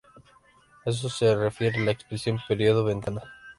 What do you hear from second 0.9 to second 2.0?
se refiere la